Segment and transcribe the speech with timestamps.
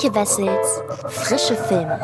[0.00, 1.98] Antje Wessels Frische Filme.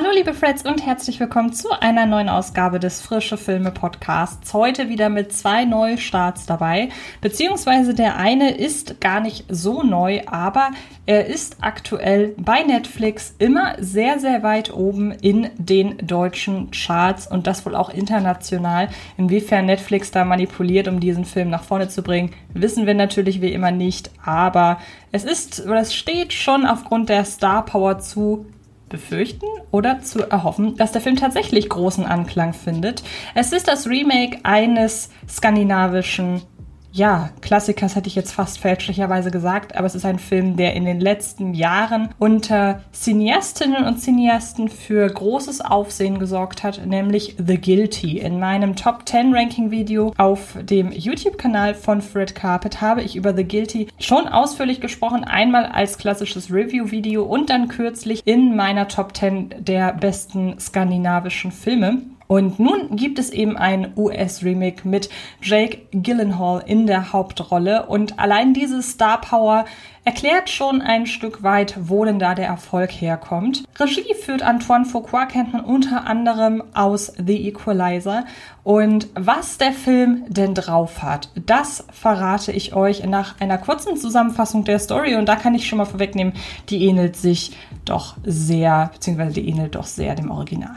[0.00, 4.54] Hallo liebe Freds und herzlich willkommen zu einer neuen Ausgabe des Frische Filme Podcasts.
[4.54, 6.90] Heute wieder mit zwei Neustarts dabei,
[7.20, 10.70] beziehungsweise der eine ist gar nicht so neu, aber
[11.06, 17.48] er ist aktuell bei Netflix immer sehr, sehr weit oben in den deutschen Charts und
[17.48, 18.90] das wohl auch international.
[19.16, 23.52] Inwiefern Netflix da manipuliert, um diesen Film nach vorne zu bringen, wissen wir natürlich wie
[23.52, 24.78] immer nicht, aber
[25.10, 28.46] es ist oder es steht schon aufgrund der Star Power zu
[28.88, 33.02] befürchten oder zu erhoffen, dass der Film tatsächlich großen Anklang findet.
[33.34, 36.42] Es ist das Remake eines skandinavischen
[36.92, 40.84] ja, Klassikers hätte ich jetzt fast fälschlicherweise gesagt, aber es ist ein Film, der in
[40.84, 48.18] den letzten Jahren unter Cineastinnen und Cineasten für großes Aufsehen gesorgt hat, nämlich The Guilty.
[48.18, 53.34] In meinem Top 10 Ranking Video auf dem YouTube-Kanal von Fred Carpet habe ich über
[53.34, 59.16] The Guilty schon ausführlich gesprochen, einmal als klassisches Review-Video und dann kürzlich in meiner Top
[59.16, 62.02] 10 der besten skandinavischen Filme.
[62.28, 65.08] Und nun gibt es eben ein US-Remake mit
[65.40, 67.86] Jake Gyllenhaal in der Hauptrolle.
[67.86, 69.64] Und allein diese Star Power
[70.04, 73.64] erklärt schon ein Stück weit, wo denn da der Erfolg herkommt.
[73.80, 78.26] Regie führt Antoine Fuqua, kennt man unter anderem aus The Equalizer.
[78.62, 84.64] Und was der Film denn drauf hat, das verrate ich euch nach einer kurzen Zusammenfassung
[84.64, 85.14] der Story.
[85.16, 86.34] Und da kann ich schon mal vorwegnehmen,
[86.68, 90.76] die ähnelt sich doch sehr, beziehungsweise die ähnelt doch sehr dem Original.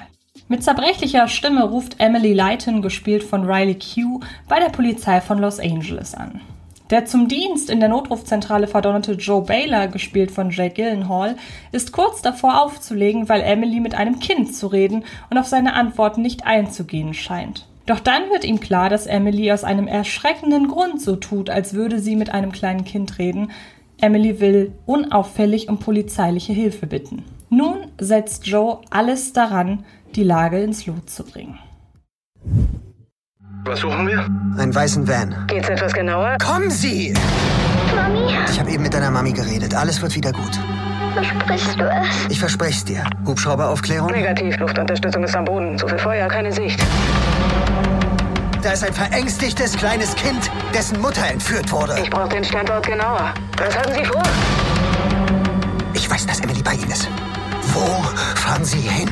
[0.52, 5.62] Mit zerbrechlicher Stimme ruft Emily Lighton, gespielt von Riley Q, bei der Polizei von Los
[5.62, 6.42] Angeles an.
[6.90, 11.38] Der zum Dienst in der Notrufzentrale verdonnerte Joe Baylor, gespielt von Jake Gyllenhaal,
[11.72, 16.22] ist kurz davor aufzulegen, weil Emily mit einem Kind zu reden und auf seine Antworten
[16.22, 17.66] nicht einzugehen scheint.
[17.86, 22.00] Doch dann wird ihm klar, dass Emily aus einem erschreckenden Grund so tut, als würde
[22.00, 23.52] sie mit einem kleinen Kind reden.
[24.02, 27.24] Emily will unauffällig um polizeiliche Hilfe bitten.
[27.50, 29.86] Nun setzt Joe alles daran,
[30.16, 31.58] die Lage ins Lot zu bringen.
[33.64, 34.26] Was suchen wir?
[34.60, 35.46] Einen weißen Van.
[35.48, 36.36] Geht's etwas genauer?
[36.44, 37.14] Kommen Sie!
[37.96, 39.76] Mami, Ich habe eben mit deiner Mami geredet.
[39.76, 40.60] Alles wird wieder gut.
[41.14, 42.08] versprichst du es?
[42.30, 43.04] Ich verspreche dir.
[43.26, 44.12] Hubschrauberaufklärung?
[44.12, 45.78] Negativ, Luftunterstützung ist am Boden.
[45.78, 46.84] Zu viel Feuer, keine Sicht.
[48.64, 52.00] Da ist ein verängstigtes kleines Kind, dessen Mutter entführt wurde.
[52.02, 53.34] Ich brauche den Standort genauer.
[53.58, 54.24] Was haben Sie vor?
[55.94, 57.08] Ich weiß, dass Emily bei Ihnen ist.
[57.74, 58.04] Wo
[58.36, 59.10] fahren Sie hin?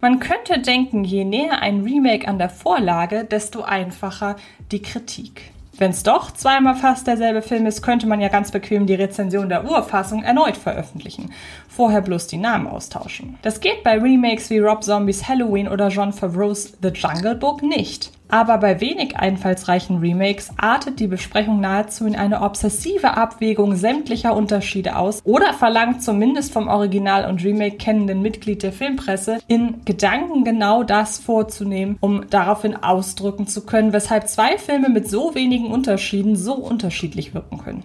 [0.00, 4.36] Man könnte denken, je näher ein Remake an der Vorlage, desto einfacher
[4.70, 5.50] die Kritik.
[5.78, 9.48] Wenn es doch zweimal fast derselbe Film ist, könnte man ja ganz bequem die Rezension
[9.48, 11.32] der Urfassung erneut veröffentlichen.
[11.68, 13.36] Vorher bloß die Namen austauschen.
[13.42, 18.12] Das geht bei Remakes wie Rob Zombies Halloween oder John Favreau's The Jungle Book nicht.
[18.28, 24.96] Aber bei wenig einfallsreichen Remakes artet die Besprechung nahezu in eine obsessive Abwägung sämtlicher Unterschiede
[24.96, 30.82] aus oder verlangt zumindest vom Original und Remake kennenden Mitglied der Filmpresse in Gedanken genau
[30.82, 36.54] das vorzunehmen, um daraufhin ausdrücken zu können, weshalb zwei Filme mit so wenigen Unterschieden so
[36.54, 37.82] unterschiedlich wirken können.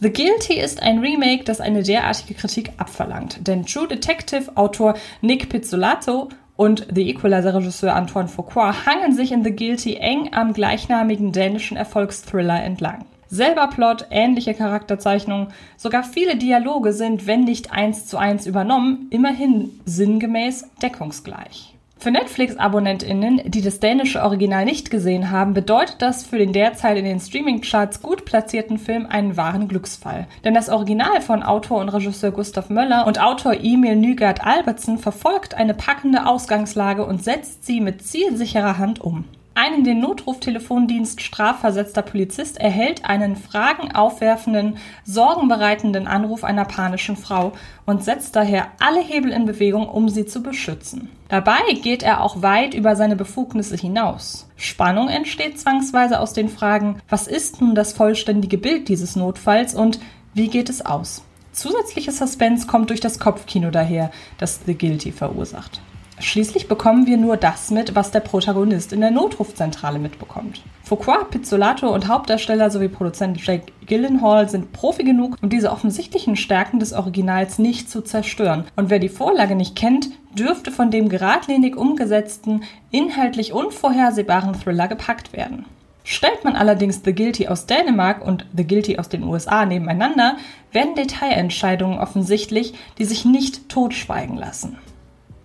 [0.00, 5.48] The Guilty ist ein Remake, das eine derartige Kritik abverlangt, denn True Detective Autor Nick
[5.48, 11.76] Pizzolatto und The Equalizer-Regisseur Antoine Fuqua hangen sich in The Guilty eng am gleichnamigen dänischen
[11.76, 13.04] Erfolgsthriller entlang.
[13.28, 19.80] Selber Plot, ähnliche Charakterzeichnungen, sogar viele Dialoge sind, wenn nicht eins zu eins übernommen, immerhin
[19.84, 21.73] sinngemäß deckungsgleich.
[22.04, 27.06] Für Netflix-AbonnentInnen, die das dänische Original nicht gesehen haben, bedeutet das für den derzeit in
[27.06, 30.26] den Streaming-Charts gut platzierten Film einen wahren Glücksfall.
[30.44, 35.54] Denn das Original von Autor und Regisseur Gustav Möller und Autor Emil Nygard Albertsen verfolgt
[35.54, 39.24] eine packende Ausgangslage und setzt sie mit zielsicherer Hand um.
[39.56, 47.52] Ein in den Notruf-Telefondienst strafversetzter Polizist erhält einen Fragen aufwerfenden, sorgenbereitenden Anruf einer panischen Frau
[47.86, 51.08] und setzt daher alle Hebel in Bewegung, um sie zu beschützen.
[51.28, 54.48] Dabei geht er auch weit über seine Befugnisse hinaus.
[54.56, 60.00] Spannung entsteht zwangsweise aus den Fragen, was ist nun das vollständige Bild dieses Notfalls und
[60.34, 61.22] wie geht es aus?
[61.52, 65.80] Zusätzliches Suspense kommt durch das Kopfkino daher, das The Guilty verursacht.
[66.20, 70.62] Schließlich bekommen wir nur das mit, was der Protagonist in der Notrufzentrale mitbekommt.
[70.84, 76.78] Foucault, Pizzolato und Hauptdarsteller sowie Produzent Jake Gyllenhaal sind Profi genug, um diese offensichtlichen Stärken
[76.78, 78.64] des Originals nicht zu zerstören.
[78.76, 85.32] Und wer die Vorlage nicht kennt, dürfte von dem geradlinig umgesetzten, inhaltlich unvorhersehbaren Thriller gepackt
[85.32, 85.64] werden.
[86.04, 90.36] Stellt man allerdings The Guilty aus Dänemark und The Guilty aus den USA nebeneinander,
[90.70, 94.76] werden Detailentscheidungen offensichtlich, die sich nicht totschweigen lassen.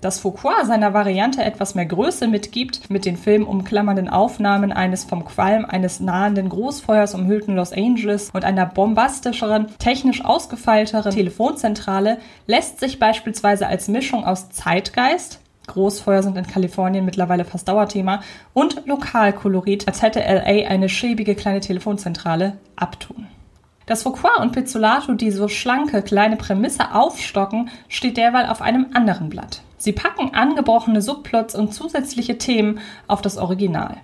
[0.01, 5.25] Dass Foucault seiner Variante etwas mehr Größe mitgibt, mit den Film umklammernden Aufnahmen eines vom
[5.25, 12.97] Qualm eines nahenden Großfeuers umhüllten Los Angeles und einer bombastischeren, technisch ausgefeilteren Telefonzentrale, lässt sich
[12.97, 18.21] beispielsweise als Mischung aus Zeitgeist, Großfeuer sind in Kalifornien mittlerweile fast Dauerthema,
[18.53, 23.27] und Lokalkolorit, als hätte LA eine schäbige kleine Telefonzentrale, abtun.
[23.85, 29.27] Dass Foucault und Pizzolato die so schlanke kleine Prämisse aufstocken, steht derweil auf einem anderen
[29.29, 29.61] Blatt.
[29.79, 33.97] Sie packen angebrochene Subplots und zusätzliche Themen auf das Original.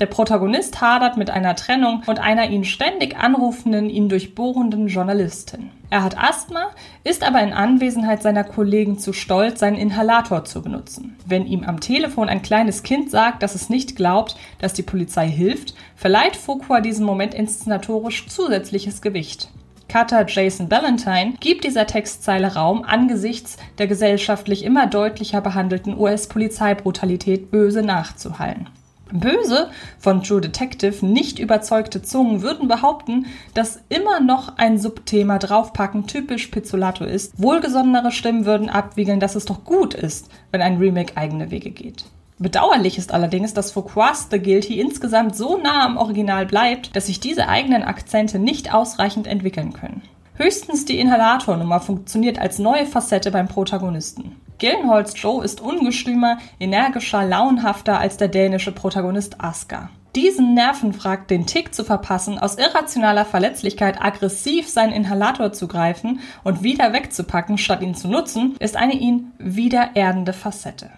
[0.00, 5.70] Der Protagonist hadert mit einer Trennung und einer ihn ständig anrufenden, ihn durchbohrenden Journalistin.
[5.90, 6.70] Er hat Asthma,
[7.02, 11.16] ist aber in Anwesenheit seiner Kollegen zu stolz, seinen Inhalator zu benutzen.
[11.26, 15.28] Wenn ihm am Telefon ein kleines Kind sagt, dass es nicht glaubt, dass die Polizei
[15.28, 19.48] hilft, verleiht Foucault diesem Moment inszenatorisch zusätzliches Gewicht.
[19.88, 27.82] Cutter Jason Ballantyne gibt dieser Textzeile Raum angesichts der gesellschaftlich immer deutlicher behandelten US-Polizeibrutalität böse
[27.82, 28.68] nachzuhallen.
[29.10, 36.06] Böse, von True Detective nicht überzeugte Zungen würden behaupten, dass immer noch ein Subthema draufpacken
[36.06, 37.40] typisch Pizzolato ist.
[37.40, 42.04] Wohlgesonnenere Stimmen würden abwiegeln, dass es doch gut ist, wenn ein Remake eigene Wege geht.
[42.40, 47.18] Bedauerlich ist allerdings, dass Foucault's The Guilty insgesamt so nah am Original bleibt, dass sich
[47.18, 50.02] diese eigenen Akzente nicht ausreichend entwickeln können.
[50.34, 54.36] Höchstens die Inhalatornummer funktioniert als neue Facette beim Protagonisten.
[54.58, 59.90] Gillenholz Joe ist ungestümer, energischer, launhafter als der dänische Protagonist Aska.
[60.14, 66.62] Diesen Nervenwrack den Tick zu verpassen, aus irrationaler Verletzlichkeit aggressiv seinen Inhalator zu greifen und
[66.62, 70.90] wieder wegzupacken, statt ihn zu nutzen, ist eine ihn wiedererdende Facette.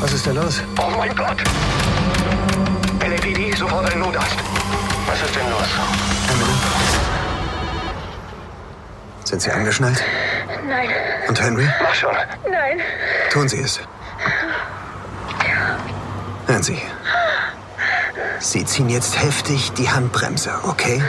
[0.00, 0.62] Was ist da los?
[0.78, 1.36] Oh mein Gott!
[3.00, 4.36] LAPD, sofort ein Notarzt.
[5.06, 5.68] Was ist denn los?
[6.32, 6.54] Emily?
[9.24, 10.02] Sind Sie angeschnallt?
[10.66, 10.88] Nein,
[11.28, 11.68] Und Henry?
[11.82, 12.14] Mach schon.
[12.50, 12.80] nein.
[13.30, 13.80] Tun Sie es.
[16.46, 16.80] Hören Sie.
[18.40, 21.02] Sie ziehen jetzt heftig die Handbremse, okay?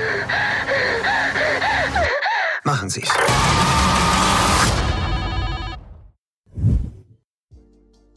[2.64, 3.04] Machen Sie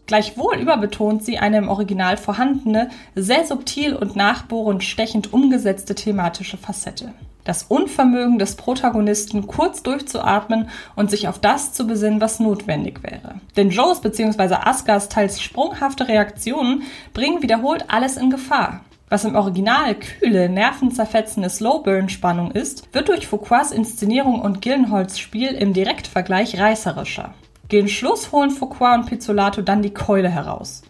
[0.07, 7.15] Gleichwohl überbetont sie eine im Original vorhandene, sehr subtil und nachbohrend stechend umgesetzte thematische Facette.
[7.45, 13.41] Das Unvermögen des Protagonisten, kurz durchzuatmen und sich auf das zu besinnen, was notwendig wäre.
[13.57, 14.55] Denn Joes bzw.
[14.55, 18.81] Askas teils sprunghafte Reaktionen bringen wiederholt alles in Gefahr.
[19.11, 25.75] Was im Original kühle, nervenzerfetzende Slowburn-Spannung ist, wird durch Foucaults Inszenierung und Gillenholz Spiel im
[25.75, 27.35] Direktvergleich reißerischer.
[27.69, 30.83] Gegen Schluss holen Foucault und Pizzolato dann die Keule heraus.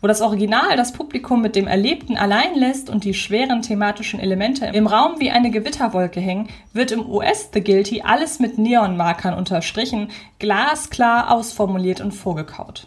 [0.00, 4.66] Wo das Original das Publikum mit dem Erlebten allein lässt und die schweren thematischen Elemente
[4.66, 10.10] im Raum wie eine Gewitterwolke hängen, wird im US The Guilty alles mit Neonmarkern unterstrichen,
[10.38, 12.86] glasklar ausformuliert und vorgekaut.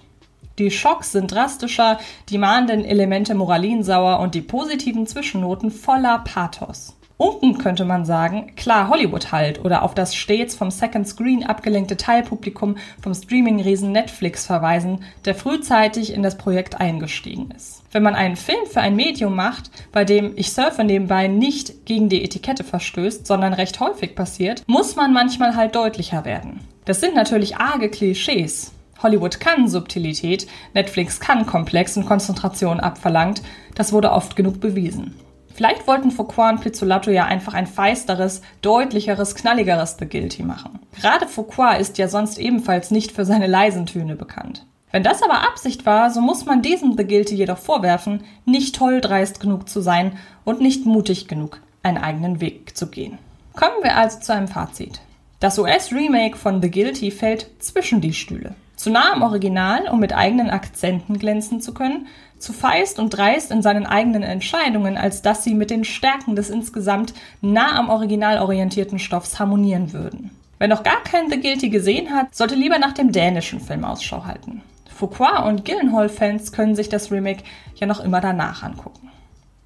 [0.58, 2.00] Die Schocks sind drastischer,
[2.30, 6.96] die mahnenden Elemente moralinsauer und die positiven Zwischennoten voller Pathos.
[7.22, 11.96] Unken könnte man sagen, klar Hollywood halt oder auf das stets vom Second Screen abgelenkte
[11.96, 17.84] Teilpublikum vom Streaming-Riesen Netflix verweisen, der frühzeitig in das Projekt eingestiegen ist.
[17.92, 22.10] Wenn man einen Film für ein Medium macht, bei dem ich surfe nebenbei nicht gegen
[22.10, 26.62] die Etikette verstößt, sondern recht häufig passiert, muss man manchmal halt deutlicher werden.
[26.86, 28.72] Das sind natürlich arge Klischees.
[29.04, 33.44] Hollywood kann Subtilität, Netflix kann Komplex und Konzentration abverlangt,
[33.76, 35.14] das wurde oft genug bewiesen.
[35.54, 40.80] Vielleicht wollten Foucault und Pizzolato ja einfach ein feisteres, deutlicheres, knalligeres The Guilty machen.
[41.00, 44.66] Gerade Foucault ist ja sonst ebenfalls nicht für seine leisen Töne bekannt.
[44.92, 49.00] Wenn das aber Absicht war, so muss man diesem The Guilty jedoch vorwerfen, nicht toll
[49.00, 53.18] dreist genug zu sein und nicht mutig genug, einen eigenen Weg zu gehen.
[53.54, 55.02] Kommen wir also zu einem Fazit.
[55.40, 58.54] Das US-Remake von The Guilty fällt zwischen die Stühle.
[58.82, 62.08] Zu nah am Original, um mit eigenen Akzenten glänzen zu können,
[62.40, 66.50] zu feist und dreist in seinen eigenen Entscheidungen, als dass sie mit den Stärken des
[66.50, 70.32] insgesamt nah am Original orientierten Stoffs harmonieren würden.
[70.58, 74.26] Wer noch gar keinen The Guilty gesehen hat, sollte lieber nach dem dänischen Film Ausschau
[74.26, 74.64] halten.
[74.90, 77.44] Foucault und Gyllenhaal-Fans können sich das Remake
[77.76, 79.12] ja noch immer danach angucken.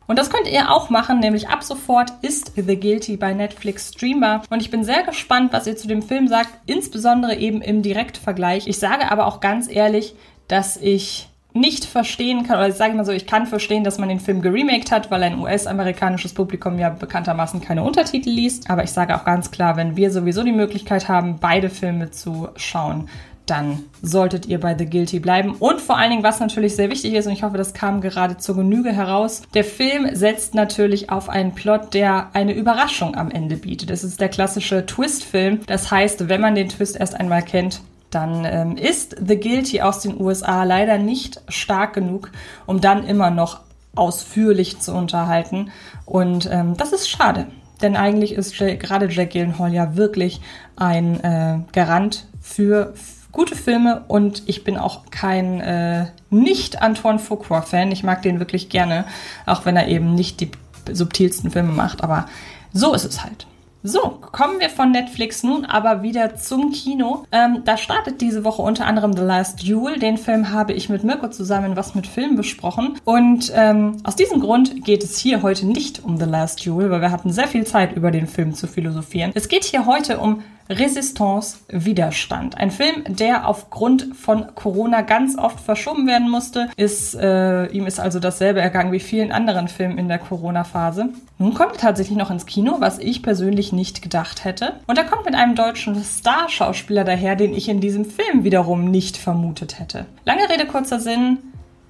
[0.07, 4.43] Und das könnt ihr auch machen, nämlich ab sofort ist The Guilty bei Netflix streambar.
[4.50, 8.67] Und ich bin sehr gespannt, was ihr zu dem Film sagt, insbesondere eben im Direktvergleich.
[8.67, 10.15] Ich sage aber auch ganz ehrlich,
[10.47, 14.09] dass ich nicht verstehen kann, oder ich sage mal so, ich kann verstehen, dass man
[14.09, 18.69] den Film geremaked hat, weil ein US-amerikanisches Publikum ja bekanntermaßen keine Untertitel liest.
[18.69, 22.50] Aber ich sage auch ganz klar, wenn wir sowieso die Möglichkeit haben, beide Filme zu
[22.57, 23.07] schauen,
[23.46, 25.56] dann solltet ihr bei The Guilty bleiben.
[25.60, 28.38] Und vor allen Dingen, was natürlich sehr wichtig ist, und ich hoffe, das kam gerade
[28.38, 33.58] zur Genüge heraus, der Film setzt natürlich auf einen Plot, der eine Überraschung am Ende
[33.58, 33.90] bietet.
[33.90, 35.62] Das ist der klassische Twist-Film.
[35.68, 40.00] Das heißt, wenn man den Twist erst einmal kennt, dann ähm, ist The Guilty aus
[40.00, 42.32] den USA leider nicht stark genug,
[42.66, 43.60] um dann immer noch
[43.96, 45.72] ausführlich zu unterhalten.
[46.06, 47.48] Und ähm, das ist schade.
[47.82, 50.40] Denn eigentlich ist gerade Jack Gyllenhaal ja wirklich
[50.75, 52.94] ein äh, Garant für
[53.36, 57.92] gute Filme und ich bin auch kein äh, nicht Antoine Fuqua-Fan.
[57.92, 59.06] Ich mag den wirklich gerne,
[59.46, 60.50] auch wenn er eben nicht die
[60.92, 62.04] subtilsten Filme macht.
[62.04, 62.25] Aber
[62.74, 63.46] so ist es halt.
[63.88, 67.25] So, kommen wir von Netflix nun aber wieder zum Kino.
[67.32, 70.00] Ähm, da startet diese Woche unter anderem The Last Duel.
[70.00, 72.98] Den Film habe ich mit Mirko zusammen was mit Film besprochen.
[73.06, 77.01] Und ähm, aus diesem Grund geht es hier heute nicht um The Last Duel, weil
[77.01, 79.32] wir hatten sehr viel Zeit über den Film zu philosophieren.
[79.36, 82.57] Es geht hier heute um Resistance Widerstand.
[82.57, 86.69] Ein Film, der aufgrund von Corona ganz oft verschoben werden musste.
[86.75, 91.10] Ist, äh, ihm ist also dasselbe ergangen wie vielen anderen Filmen in der Corona-Phase.
[91.38, 94.74] Nun kommt er tatsächlich noch ins Kino, was ich persönlich nicht gedacht hätte.
[94.88, 99.17] Und er kommt mit einem deutschen Starschauspieler daher, den ich in diesem Film wiederum nicht
[99.17, 100.05] vermutet hätte.
[100.25, 101.38] Lange Rede, kurzer Sinn.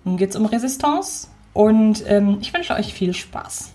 [0.03, 3.75] Nun geht's um Resistance und ähm, ich wünsche euch viel Spaß.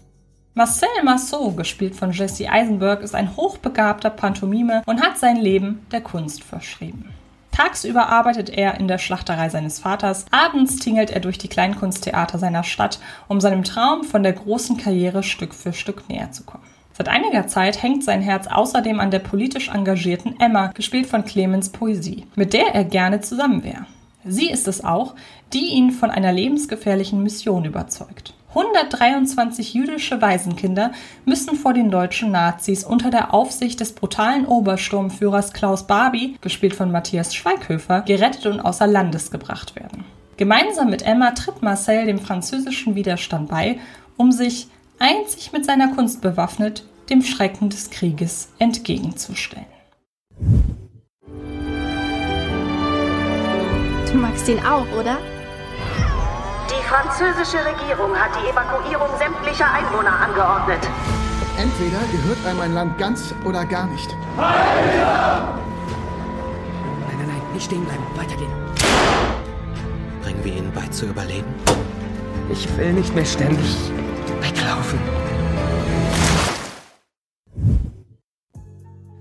[0.53, 6.01] Marcel Marceau, gespielt von Jesse Eisenberg, ist ein hochbegabter Pantomime und hat sein Leben der
[6.01, 7.11] Kunst verschrieben.
[7.53, 12.65] Tagsüber arbeitet er in der Schlachterei seines Vaters, abends tingelt er durch die Kleinkunsttheater seiner
[12.65, 16.65] Stadt, um seinem Traum von der großen Karriere Stück für Stück näher zu kommen.
[16.99, 21.69] Seit einiger Zeit hängt sein Herz außerdem an der politisch engagierten Emma, gespielt von Clemens
[21.69, 23.87] Poesie, mit der er gerne zusammen wäre.
[24.25, 25.15] Sie ist es auch,
[25.53, 28.35] die ihn von einer lebensgefährlichen Mission überzeugt.
[28.51, 30.91] 123 jüdische Waisenkinder
[31.25, 36.91] müssen vor den deutschen Nazis unter der Aufsicht des brutalen Obersturmführers Klaus Barbie, gespielt von
[36.91, 40.05] Matthias Schweighöfer, gerettet und außer Landes gebracht werden.
[40.37, 43.79] Gemeinsam mit Emma tritt Marcel dem französischen Widerstand bei,
[44.17, 49.67] um sich, einzig mit seiner Kunst bewaffnet, dem Schrecken des Krieges entgegenzustellen.
[54.11, 55.19] Du magst ihn auch, oder?
[56.91, 60.81] Die französische Regierung hat die Evakuierung sämtlicher Einwohner angeordnet.
[61.57, 64.11] Entweder gehört einem ein Land ganz oder gar nicht.
[64.37, 64.49] Nein,
[67.07, 68.51] nein, nein, nicht stehen bleiben, weitergehen.
[70.25, 71.55] Bringen wir ihnen bei zu überleben?
[72.49, 73.77] Ich will nicht mehr ständig
[74.41, 74.99] weglaufen.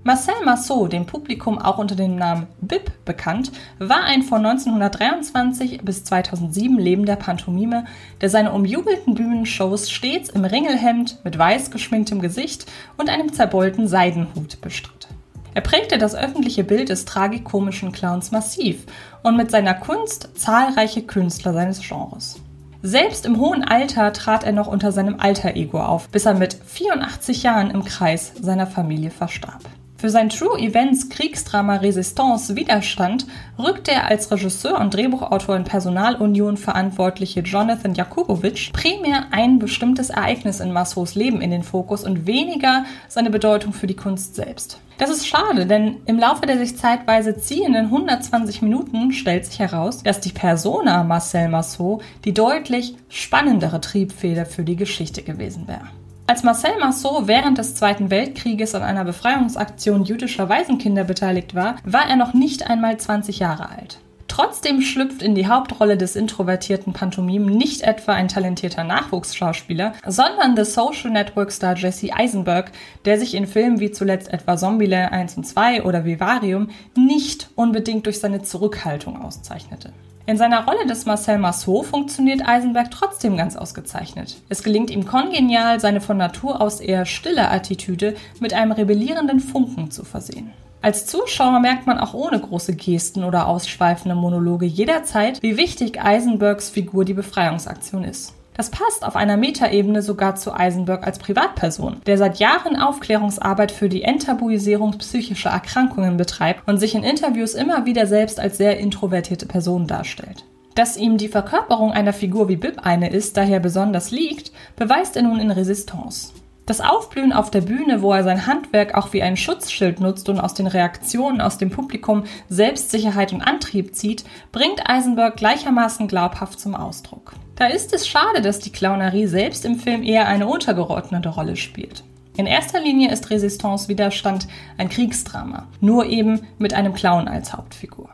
[0.02, 6.04] Marcel Marceau, dem Publikum auch unter dem Namen Bib bekannt, war ein von 1923 bis
[6.04, 7.84] 2007 lebender Pantomime,
[8.22, 12.64] der seine umjubelten Bühnenshows stets im Ringelhemd mit weiß geschminktem Gesicht
[12.96, 15.08] und einem zerbeulten Seidenhut bestritt.
[15.52, 18.86] Er prägte das öffentliche Bild des tragikomischen Clowns massiv
[19.22, 22.40] und mit seiner Kunst zahlreiche Künstler seines Genres.
[22.82, 27.42] Selbst im hohen Alter trat er noch unter seinem Alter-Ego auf, bis er mit 84
[27.42, 29.60] Jahren im Kreis seiner Familie verstarb.
[30.00, 33.26] Für sein True Events Kriegsdrama Resistance Widerstand
[33.58, 40.60] rückte er als Regisseur und Drehbuchautor in Personalunion verantwortliche Jonathan Jakubowitsch primär ein bestimmtes Ereignis
[40.60, 44.80] in Massos Leben in den Fokus und weniger seine Bedeutung für die Kunst selbst.
[44.96, 50.02] Das ist schade, denn im Laufe der sich zeitweise ziehenden 120 Minuten stellt sich heraus,
[50.02, 55.99] dass die Persona Marcel Massot die deutlich spannendere Triebfeder für die Geschichte gewesen wäre.
[56.30, 62.08] Als Marcel Marceau während des Zweiten Weltkrieges an einer Befreiungsaktion jüdischer Waisenkinder beteiligt war, war
[62.08, 63.98] er noch nicht einmal 20 Jahre alt.
[64.28, 70.64] Trotzdem schlüpft in die Hauptrolle des introvertierten Pantomimen nicht etwa ein talentierter Nachwuchsschauspieler, sondern The
[70.64, 72.70] Social Network Star Jesse Eisenberg,
[73.06, 78.06] der sich in Filmen wie zuletzt etwa Zombieland 1 und 2 oder Vivarium nicht unbedingt
[78.06, 79.92] durch seine Zurückhaltung auszeichnete.
[80.26, 84.36] In seiner Rolle des Marcel Marceau funktioniert Eisenberg trotzdem ganz ausgezeichnet.
[84.48, 89.90] Es gelingt ihm kongenial, seine von Natur aus eher stille Attitüde mit einem rebellierenden Funken
[89.90, 90.52] zu versehen.
[90.82, 96.70] Als Zuschauer merkt man auch ohne große Gesten oder ausschweifende Monologe jederzeit, wie wichtig Eisenbergs
[96.70, 98.34] Figur die Befreiungsaktion ist.
[98.54, 103.88] Das passt auf einer Metaebene sogar zu Eisenberg als Privatperson, der seit Jahren Aufklärungsarbeit für
[103.88, 109.46] die Enttabuisierung psychischer Erkrankungen betreibt und sich in Interviews immer wieder selbst als sehr introvertierte
[109.46, 110.44] Person darstellt.
[110.74, 115.22] Dass ihm die Verkörperung einer Figur wie Bib eine ist, daher besonders liegt, beweist er
[115.22, 116.32] nun in Resistance.
[116.70, 120.38] Das Aufblühen auf der Bühne, wo er sein Handwerk auch wie ein Schutzschild nutzt und
[120.38, 124.22] aus den Reaktionen aus dem Publikum Selbstsicherheit und Antrieb zieht,
[124.52, 127.32] bringt Eisenberg gleichermaßen glaubhaft zum Ausdruck.
[127.56, 132.04] Da ist es schade, dass die Clownerie selbst im Film eher eine untergeordnete Rolle spielt.
[132.36, 134.46] In erster Linie ist Resistance Widerstand
[134.78, 138.10] ein Kriegsdrama, nur eben mit einem Clown als Hauptfigur.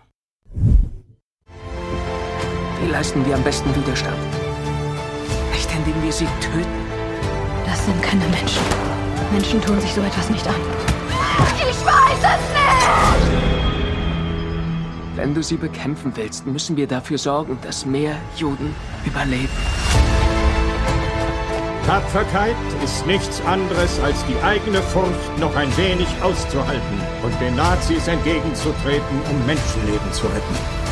[2.83, 4.17] Wie leisten wir am besten Widerstand?
[5.53, 6.86] Nicht indem wir sie töten.
[7.67, 8.63] Das sind keine Menschen.
[9.33, 10.55] Menschen tun sich so etwas nicht an.
[11.59, 13.37] Ich weiß es nicht!
[15.17, 19.49] Wenn du sie bekämpfen willst, müssen wir dafür sorgen, dass mehr Juden überleben.
[21.87, 28.09] Tapferkeit ist nichts anderes als die eigene Furcht noch ein wenig auszuhalten und den Nazis
[28.09, 30.86] entgegenzutreten, um Menschenleben zu retten.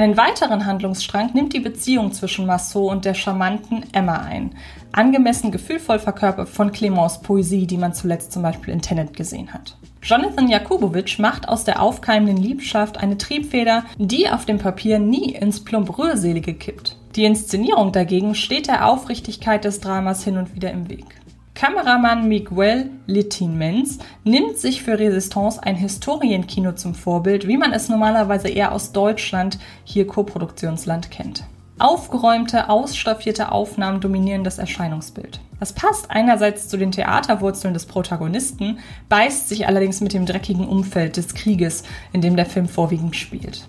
[0.00, 4.52] Einen weiteren Handlungsstrang nimmt die Beziehung zwischen Marceau und der charmanten Emma ein.
[4.92, 9.76] Angemessen gefühlvoll verkörpert von Clemens Poesie, die man zuletzt zum Beispiel in Tenet gesehen hat.
[10.02, 15.62] Jonathan Jakubowitsch macht aus der aufkeimenden Liebschaft eine Triebfeder, die auf dem Papier nie ins
[15.62, 16.96] plump Rührselige kippt.
[17.14, 21.19] Die Inszenierung dagegen steht der Aufrichtigkeit des Dramas hin und wieder im Weg.
[21.60, 28.48] Kameramann Miguel Litin-Menz nimmt sich für Resistance ein Historienkino zum Vorbild, wie man es normalerweise
[28.48, 31.44] eher aus Deutschland, hier Koproduktionsland, kennt.
[31.78, 35.42] Aufgeräumte, ausstaffierte Aufnahmen dominieren das Erscheinungsbild.
[35.58, 38.78] Das passt einerseits zu den Theaterwurzeln des Protagonisten,
[39.10, 41.82] beißt sich allerdings mit dem dreckigen Umfeld des Krieges,
[42.14, 43.68] in dem der Film vorwiegend spielt.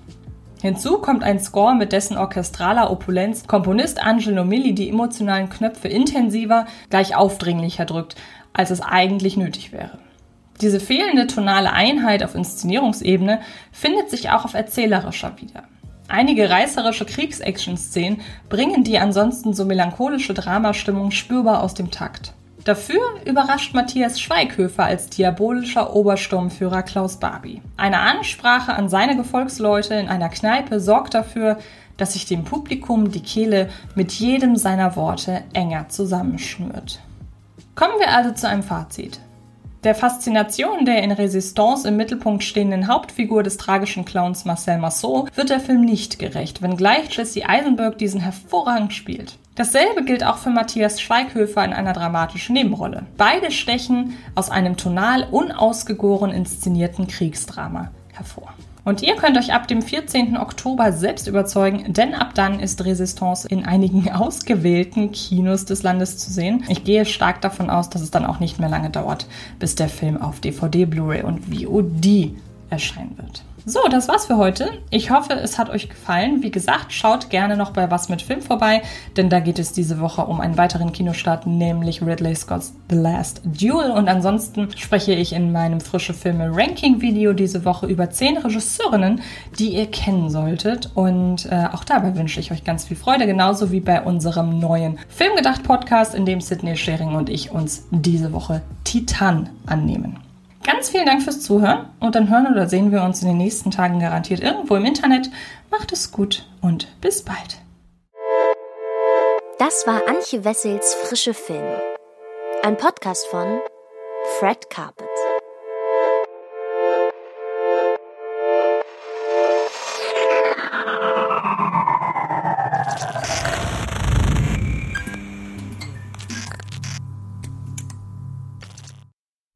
[0.62, 6.68] Hinzu kommt ein Score mit dessen orchestraler Opulenz Komponist Angelo Milli die emotionalen Knöpfe intensiver,
[6.92, 8.16] gleich aufdringlicher drückt,
[8.54, 9.98] als es eigentlich nötig wäre.
[10.62, 13.42] Diese fehlende tonale Einheit auf Inszenierungsebene
[13.72, 15.64] findet sich auch auf erzählerischer wieder.
[16.08, 22.34] Einige reißerische Kriegsaction-Szenen bringen die ansonsten so melancholische Dramastimmung spürbar aus dem Takt.
[22.64, 27.62] Dafür überrascht Matthias Schweighöfer als diabolischer Obersturmführer Klaus Barbie.
[27.76, 31.58] Eine Ansprache an seine Gefolgsleute in einer Kneipe sorgt dafür,
[31.98, 37.00] dass sich dem Publikum die Kehle mit jedem seiner Worte enger zusammenschnürt.
[37.74, 39.20] Kommen wir also zu einem Fazit.
[39.84, 45.50] Der Faszination der in Resistance im Mittelpunkt stehenden Hauptfigur des tragischen Clowns Marcel Marceau wird
[45.50, 49.40] der Film nicht gerecht, wenngleich Jesse Eisenberg diesen hervorragend spielt.
[49.56, 53.08] Dasselbe gilt auch für Matthias Schweighöfer in einer dramatischen Nebenrolle.
[53.18, 58.54] Beide stechen aus einem tonal unausgegoren inszenierten Kriegsdrama hervor.
[58.84, 60.38] Und ihr könnt euch ab dem 14.
[60.38, 66.32] Oktober selbst überzeugen, denn ab dann ist Resistance in einigen ausgewählten Kinos des Landes zu
[66.32, 66.64] sehen.
[66.68, 69.28] Ich gehe stark davon aus, dass es dann auch nicht mehr lange dauert,
[69.60, 72.34] bis der Film auf DVD, Blu-ray und VOD
[72.72, 73.44] erscheinen wird.
[73.64, 74.80] So, das war's für heute.
[74.90, 76.42] Ich hoffe, es hat euch gefallen.
[76.42, 78.82] Wie gesagt, schaut gerne noch bei Was mit Film vorbei,
[79.18, 83.42] denn da geht es diese Woche um einen weiteren Kinostart, nämlich Ridley Scott's The Last
[83.44, 83.92] Duel.
[83.92, 89.22] Und ansonsten spreche ich in meinem frische Filme Ranking Video diese Woche über zehn Regisseurinnen,
[89.60, 90.90] die ihr kennen solltet.
[90.96, 94.98] Und äh, auch dabei wünsche ich euch ganz viel Freude, genauso wie bei unserem neuen
[95.08, 100.18] Filmgedacht Podcast, in dem Sidney Schering und ich uns diese Woche Titan annehmen.
[100.64, 103.72] Ganz vielen Dank fürs Zuhören und dann hören oder sehen wir uns in den nächsten
[103.72, 105.30] Tagen garantiert irgendwo im Internet.
[105.70, 107.62] Macht es gut und bis bald.
[109.60, 111.82] Das war Antje Wessels Frische Filme.
[112.64, 113.60] Ein Podcast von
[114.40, 115.11] Fred Carpet.